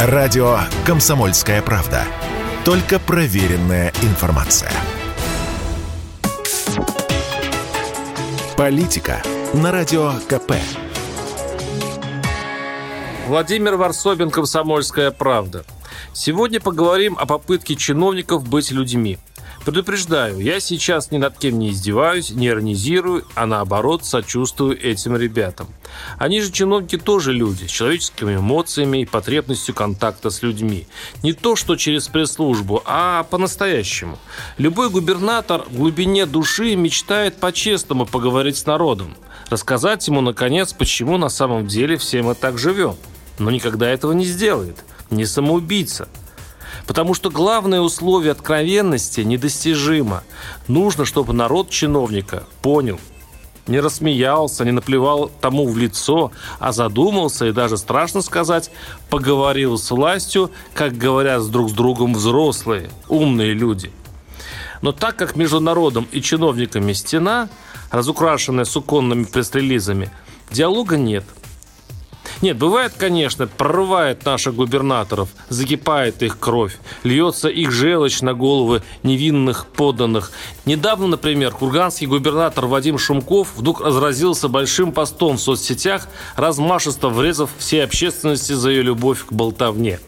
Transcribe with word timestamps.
Радио 0.00 0.60
«Комсомольская 0.86 1.60
правда». 1.60 2.04
Только 2.64 3.00
проверенная 3.00 3.92
информация. 4.02 4.70
Политика 8.56 9.20
на 9.54 9.72
Радио 9.72 10.12
КП. 10.28 10.52
Владимир 13.26 13.74
Варсобин, 13.74 14.30
«Комсомольская 14.30 15.10
правда». 15.10 15.64
Сегодня 16.12 16.60
поговорим 16.60 17.16
о 17.18 17.26
попытке 17.26 17.74
чиновников 17.74 18.48
быть 18.48 18.70
людьми. 18.70 19.18
Предупреждаю, 19.68 20.40
я 20.40 20.60
сейчас 20.60 21.10
ни 21.10 21.18
над 21.18 21.36
кем 21.36 21.58
не 21.58 21.68
издеваюсь, 21.68 22.30
не 22.30 22.46
иронизирую, 22.46 23.26
а 23.34 23.44
наоборот 23.44 24.02
сочувствую 24.02 24.82
этим 24.82 25.14
ребятам. 25.14 25.66
Они 26.16 26.40
же 26.40 26.50
чиновники 26.50 26.96
тоже 26.96 27.34
люди, 27.34 27.66
с 27.66 27.70
человеческими 27.70 28.36
эмоциями 28.36 29.02
и 29.02 29.04
потребностью 29.04 29.74
контакта 29.74 30.30
с 30.30 30.40
людьми. 30.42 30.86
Не 31.22 31.34
то, 31.34 31.54
что 31.54 31.76
через 31.76 32.08
пресс-службу, 32.08 32.82
а 32.86 33.24
по-настоящему. 33.24 34.18
Любой 34.56 34.88
губернатор 34.88 35.64
в 35.68 35.76
глубине 35.76 36.24
души 36.24 36.74
мечтает 36.74 37.36
по-честному 37.36 38.06
поговорить 38.06 38.56
с 38.56 38.64
народом. 38.64 39.18
Рассказать 39.50 40.08
ему, 40.08 40.22
наконец, 40.22 40.72
почему 40.72 41.18
на 41.18 41.28
самом 41.28 41.66
деле 41.66 41.98
все 41.98 42.22
мы 42.22 42.34
так 42.34 42.56
живем. 42.56 42.96
Но 43.38 43.50
никогда 43.50 43.86
этого 43.90 44.12
не 44.12 44.24
сделает. 44.24 44.78
Не 45.10 45.26
самоубийца– 45.26 46.08
Потому 46.88 47.12
что 47.12 47.28
главное 47.28 47.82
условие 47.82 48.32
откровенности 48.32 49.20
недостижимо. 49.20 50.24
Нужно, 50.68 51.04
чтобы 51.04 51.34
народ 51.34 51.68
чиновника 51.68 52.44
понял, 52.62 52.98
не 53.66 53.78
рассмеялся, 53.78 54.64
не 54.64 54.70
наплевал 54.70 55.30
тому 55.42 55.68
в 55.68 55.76
лицо, 55.76 56.32
а 56.58 56.72
задумался 56.72 57.44
и 57.44 57.52
даже, 57.52 57.76
страшно 57.76 58.22
сказать, 58.22 58.70
поговорил 59.10 59.76
с 59.76 59.90
властью, 59.90 60.50
как 60.72 60.96
говорят 60.96 61.46
друг 61.50 61.68
с 61.68 61.72
другом 61.74 62.14
взрослые, 62.14 62.88
умные 63.06 63.52
люди. 63.52 63.92
Но 64.80 64.92
так 64.92 65.14
как 65.14 65.36
между 65.36 65.60
народом 65.60 66.08
и 66.10 66.22
чиновниками 66.22 66.94
стена, 66.94 67.50
разукрашенная 67.90 68.64
суконными 68.64 69.24
пресс-релизами, 69.24 70.10
диалога 70.50 70.96
нет– 70.96 71.24
нет, 72.40 72.56
бывает, 72.56 72.92
конечно, 72.96 73.46
прорывает 73.48 74.24
наших 74.24 74.54
губернаторов, 74.54 75.28
закипает 75.48 76.22
их 76.22 76.38
кровь, 76.38 76.78
льется 77.02 77.48
их 77.48 77.72
желчь 77.72 78.20
на 78.20 78.32
головы 78.32 78.82
невинных 79.02 79.66
подданных. 79.66 80.30
Недавно, 80.64 81.08
например, 81.08 81.52
курганский 81.52 82.06
губернатор 82.06 82.66
Вадим 82.66 82.96
Шумков 82.96 83.56
вдруг 83.56 83.80
разразился 83.80 84.48
большим 84.48 84.92
постом 84.92 85.36
в 85.36 85.40
соцсетях, 85.40 86.08
размашисто 86.36 87.08
врезав 87.08 87.50
всей 87.58 87.82
общественности 87.82 88.52
за 88.52 88.70
ее 88.70 88.82
любовь 88.82 89.24
к 89.24 89.32
болтовне. 89.32 89.98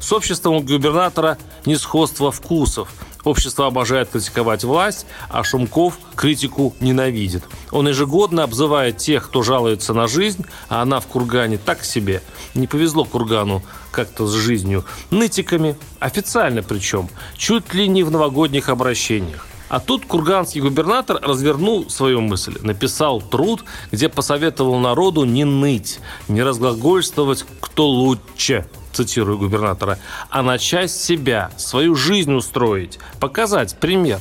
С 0.00 0.12
обществом 0.12 0.64
губернатора 0.64 1.36
несходство 1.66 2.32
вкусов– 2.32 2.88
Общество 3.24 3.66
обожает 3.66 4.10
критиковать 4.10 4.64
власть, 4.64 5.06
а 5.28 5.42
Шумков 5.42 5.98
критику 6.14 6.74
ненавидит. 6.80 7.44
Он 7.70 7.88
ежегодно 7.88 8.44
обзывает 8.44 8.98
тех, 8.98 9.28
кто 9.28 9.42
жалуется 9.42 9.92
на 9.92 10.06
жизнь, 10.06 10.44
а 10.68 10.82
она 10.82 11.00
в 11.00 11.06
Кургане 11.06 11.58
так 11.58 11.84
себе. 11.84 12.22
Не 12.54 12.66
повезло 12.66 13.04
Кургану 13.04 13.62
как-то 13.90 14.26
с 14.26 14.32
жизнью. 14.32 14.84
Нытиками, 15.10 15.76
официально 15.98 16.62
причем, 16.62 17.08
чуть 17.36 17.74
ли 17.74 17.88
не 17.88 18.02
в 18.02 18.10
новогодних 18.10 18.68
обращениях. 18.68 19.46
А 19.68 19.80
тут 19.80 20.06
курганский 20.06 20.60
губернатор 20.60 21.20
развернул 21.22 21.88
свою 21.90 22.20
мысль, 22.20 22.56
написал 22.62 23.20
труд, 23.20 23.64
где 23.92 24.08
посоветовал 24.08 24.78
народу 24.78 25.24
не 25.24 25.44
ныть, 25.44 26.00
не 26.28 26.42
разглагольствовать 26.42 27.44
«кто 27.60 27.86
лучше», 27.86 28.66
цитирую 28.92 29.38
губернатора, 29.38 29.98
а 30.30 30.42
начать 30.42 30.90
себя, 30.90 31.50
свою 31.56 31.94
жизнь 31.94 32.32
устроить, 32.32 32.98
показать 33.20 33.78
пример. 33.78 34.20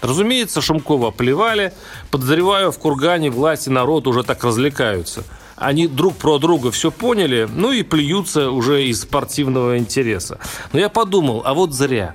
Разумеется, 0.00 0.62
Шумкова 0.62 1.10
плевали. 1.10 1.74
Подозреваю, 2.10 2.72
в 2.72 2.78
Кургане 2.78 3.30
власти 3.30 3.68
народ 3.68 4.06
уже 4.06 4.22
так 4.22 4.42
развлекаются. 4.44 5.24
Они 5.56 5.86
друг 5.86 6.16
про 6.16 6.38
друга 6.38 6.70
все 6.70 6.90
поняли, 6.90 7.46
ну 7.52 7.70
и 7.70 7.82
плюются 7.82 8.50
уже 8.50 8.84
из 8.84 9.02
спортивного 9.02 9.76
интереса. 9.76 10.38
Но 10.72 10.80
я 10.80 10.88
подумал, 10.88 11.42
а 11.44 11.52
вот 11.52 11.74
зря. 11.74 12.14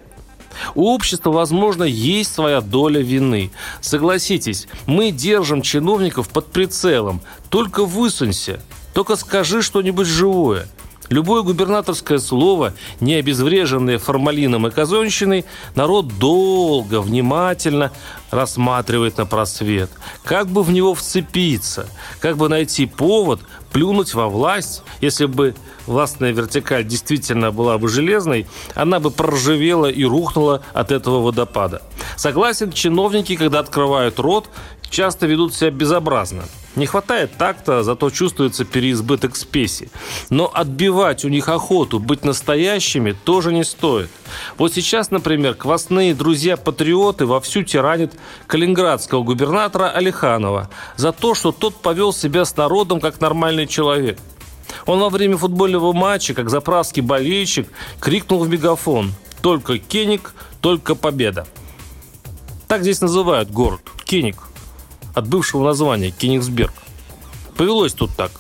У 0.73 0.93
общества, 0.93 1.31
возможно, 1.31 1.83
есть 1.83 2.33
своя 2.33 2.61
доля 2.61 3.01
вины. 3.01 3.51
Согласитесь, 3.81 4.67
мы 4.85 5.11
держим 5.11 5.61
чиновников 5.61 6.29
под 6.29 6.47
прицелом. 6.47 7.21
Только 7.49 7.85
высунься, 7.85 8.59
только 8.93 9.15
скажи 9.15 9.61
что-нибудь 9.61 10.07
живое. 10.07 10.67
Любое 11.09 11.43
губернаторское 11.43 12.17
слово, 12.17 12.73
не 12.99 13.15
обезвреженное 13.15 13.99
формалином 13.99 14.65
и 14.67 14.71
казонщиной, 14.71 15.45
народ 15.75 16.17
долго, 16.17 16.99
внимательно 17.01 17.91
рассматривает 18.31 19.17
на 19.17 19.25
просвет. 19.25 19.91
Как 20.23 20.47
бы 20.47 20.63
в 20.63 20.71
него 20.71 20.95
вцепиться, 20.95 21.87
как 22.19 22.37
бы 22.37 22.49
найти 22.49 22.87
повод 22.87 23.41
плюнуть 23.71 24.13
во 24.13 24.27
власть. 24.27 24.83
Если 24.99 25.25
бы 25.25 25.53
властная 25.85 26.31
вертикаль 26.31 26.83
действительно 26.83 27.51
была 27.51 27.77
бы 27.77 27.87
железной, 27.87 28.47
она 28.73 28.99
бы 28.99 29.11
проржавела 29.11 29.85
и 29.87 30.03
рухнула 30.03 30.63
от 30.73 30.91
этого 30.91 31.21
водопада. 31.21 31.83
Согласен, 32.15 32.71
чиновники, 32.71 33.35
когда 33.35 33.59
открывают 33.59 34.19
рот, 34.19 34.49
часто 34.89 35.27
ведут 35.27 35.53
себя 35.53 35.69
безобразно. 35.69 36.45
Не 36.75 36.85
хватает 36.87 37.31
такта, 37.37 37.83
зато 37.83 38.09
чувствуется 38.09 38.65
переизбыток 38.65 39.35
спеси. 39.37 39.89
Но 40.29 40.51
отбивать 40.53 41.23
у 41.23 41.29
них 41.29 41.47
охоту 41.47 41.99
быть 41.99 42.25
настоящими 42.25 43.11
тоже 43.11 43.53
не 43.53 43.63
стоит. 43.63 44.09
Вот 44.57 44.73
сейчас, 44.73 45.09
например, 45.09 45.55
квасные 45.55 46.13
друзья-патриоты 46.13 47.25
вовсю 47.25 47.63
тиранят 47.63 48.13
калининградского 48.47 49.23
губернатора 49.23 49.89
Алиханова 49.89 50.69
за 50.97 51.13
то, 51.13 51.33
что 51.33 51.53
тот 51.53 51.75
повел 51.75 52.11
себя 52.11 52.43
с 52.43 52.57
народом 52.57 52.99
как 52.99 53.21
нормальный 53.21 53.67
человек. 53.67 54.19
Он 54.85 54.99
во 54.99 55.09
время 55.09 55.37
футбольного 55.37 55.93
матча, 55.93 56.33
как 56.33 56.49
заправский 56.49 57.01
болельщик, 57.01 57.69
крикнул 57.99 58.43
в 58.43 58.49
мегафон 58.49 59.13
«Только 59.41 59.77
Кеник, 59.77 60.33
только 60.59 60.95
победа». 60.95 61.47
Так 62.67 62.81
здесь 62.81 62.99
называют 62.99 63.49
город– 63.49 63.81
Кеник– 64.05 64.37
от 65.15 65.27
бывшего 65.27 65.63
названия 65.63 66.11
Кенигсберг. 66.11 66.73
Повелось 67.57 67.93
тут 67.93 68.11
так. 68.15 68.31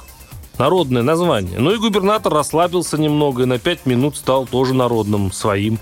Народное 0.57 1.01
название. 1.01 1.59
Ну 1.59 1.71
и 1.71 1.77
губернатор 1.77 2.33
расслабился 2.33 2.97
немного 2.97 3.43
и 3.43 3.45
на 3.45 3.59
пять 3.59 3.85
минут 3.85 4.15
стал 4.15 4.45
тоже 4.45 4.73
народным, 4.73 5.31
своим. 5.31 5.79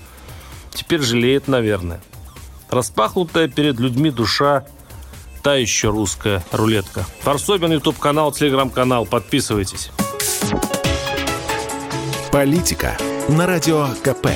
Теперь 0.72 1.00
жалеет, 1.00 1.46
наверное. 1.46 2.00
Распахнутая 2.70 3.48
перед 3.48 3.78
людьми 3.78 4.10
душа 4.10 4.64
та 5.42 5.54
еще 5.54 5.90
русская 5.90 6.42
рулетка. 6.50 7.04
Форсобин, 7.20 7.72
ютуб-канал, 7.72 8.32
телеграм-канал. 8.32 9.06
Подписывайтесь. 9.06 9.90
Политика 12.32 12.96
на 13.28 13.46
радио 13.46 13.88
КП. 14.02 14.28